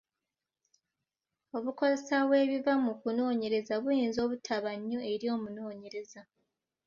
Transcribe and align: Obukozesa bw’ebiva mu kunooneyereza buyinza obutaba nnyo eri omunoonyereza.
Obukozesa 1.57 2.15
bw’ebiva 2.27 2.73
mu 2.83 2.93
kunooneyereza 2.99 3.73
buyinza 3.83 4.19
obutaba 4.25 4.71
nnyo 4.79 4.99
eri 5.13 5.25
omunoonyereza. 5.35 6.21